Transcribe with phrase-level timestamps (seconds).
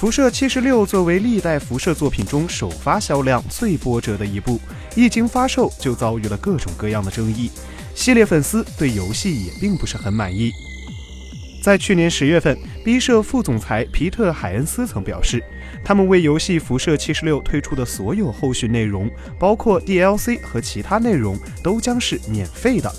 [0.00, 4.58] 辐射七十六作为历代辐射作品中首发销量最波折的一部，
[4.96, 7.50] 一经发售就遭遇了各种各样的争议，
[7.94, 10.52] 系列粉丝对游戏也并不是很满意。
[11.62, 15.44] 在去年十月份，B 社副总裁皮特·海恩斯曾表示，
[15.84, 19.06] 他们为游戏《辐射七十六》推出的所有后续内容，
[19.38, 22.90] 包括 DLC 和其他内容，都将是免费的，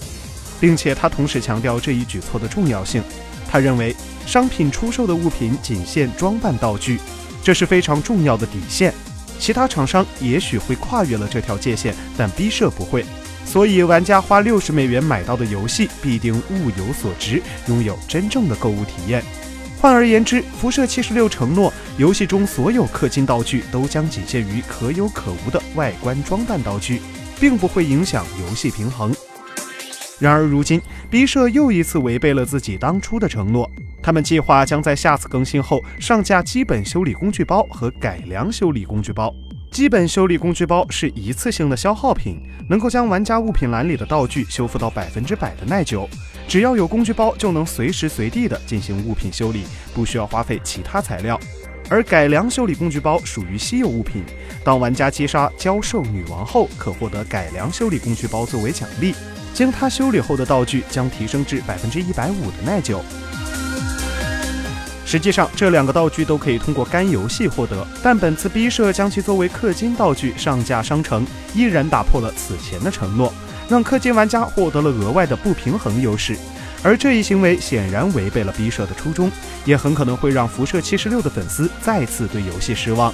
[0.61, 3.03] 并且他同时强调这一举措的重要性。
[3.49, 3.93] 他认为，
[4.25, 6.97] 商品出售的物品仅限装扮道具，
[7.43, 8.93] 这是非常重要的底线。
[9.37, 13.03] 其他厂商也许会跨越了这条界限，但 B 社不会。
[13.43, 19.23] 所以，玩家花六十美元买到的游戏必定物有所值，拥有真正的购物体验。
[19.81, 27.01] 换而言之，辐射七十六承诺，游戏中所有氪金道具都将仅限于可有可无的外观装扮道具，
[27.39, 29.11] 并不会影响游戏平衡。
[30.21, 33.67] 然而，如今 B 社又一次违背了自己当初的承诺。
[34.03, 39.33] 他们计划将在下次更新后上架基本修理工具包和改良修理工具包。
[39.71, 46.07] 基本修理工具包是一次性的消耗品，能够将玩家物品栏里的道具修复到百分之百的耐久。
[46.47, 51.39] 只要有工具包，就能随时随地的进行物品修理，不需要花费其他材料。
[51.89, 54.23] 而改良修理工具包属于稀有物品，
[54.63, 59.15] 当玩家击杀教授女王后，可获得改良修理工具包作为奖励。
[59.53, 63.03] 将它修理后的道具将提升至百分之一百五的耐久。
[65.05, 73.33] 实际上，这两个道具都可以通过干游戏获得，但本次 B 社将其作为氪金道具上架商城，依然打破了此前的承诺，
[73.67, 76.37] 让氪金玩家获得了额外的不平衡优势。
[76.81, 79.29] 而这一行为显然违背了 B 社的初衷，
[79.65, 83.13] 也很可能会让辐射七十六的粉丝再次对游戏失望。